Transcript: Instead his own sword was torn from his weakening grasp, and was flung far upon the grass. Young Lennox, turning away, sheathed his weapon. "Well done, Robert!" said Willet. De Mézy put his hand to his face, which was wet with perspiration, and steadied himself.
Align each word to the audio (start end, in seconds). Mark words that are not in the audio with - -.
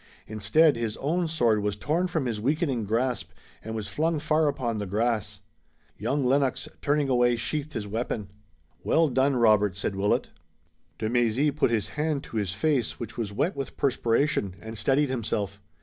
Instead 0.25 0.77
his 0.77 0.97
own 0.97 1.27
sword 1.27 1.61
was 1.61 1.75
torn 1.75 2.07
from 2.07 2.25
his 2.25 2.41
weakening 2.41 2.85
grasp, 2.85 3.29
and 3.63 3.75
was 3.75 3.87
flung 3.87 4.17
far 4.17 4.47
upon 4.47 4.79
the 4.79 4.87
grass. 4.87 5.41
Young 5.95 6.25
Lennox, 6.25 6.67
turning 6.81 7.07
away, 7.07 7.35
sheathed 7.35 7.73
his 7.73 7.85
weapon. 7.85 8.27
"Well 8.83 9.09
done, 9.09 9.35
Robert!" 9.35 9.77
said 9.77 9.95
Willet. 9.95 10.31
De 10.97 11.07
Mézy 11.07 11.55
put 11.55 11.69
his 11.69 11.89
hand 11.89 12.23
to 12.23 12.37
his 12.37 12.51
face, 12.55 12.99
which 12.99 13.15
was 13.15 13.31
wet 13.31 13.55
with 13.55 13.77
perspiration, 13.77 14.55
and 14.59 14.75
steadied 14.75 15.11
himself. 15.11 15.61